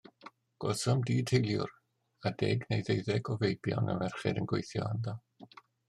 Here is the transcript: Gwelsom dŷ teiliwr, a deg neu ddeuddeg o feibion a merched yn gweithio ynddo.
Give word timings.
Gwelsom 0.63 1.03
dŷ 1.09 1.17
teiliwr, 1.31 1.75
a 2.29 2.33
deg 2.41 2.67
neu 2.71 2.83
ddeuddeg 2.89 3.33
o 3.35 3.39
feibion 3.45 3.93
a 3.93 3.99
merched 4.03 4.41
yn 4.43 4.53
gweithio 4.55 4.93
ynddo. 4.95 5.17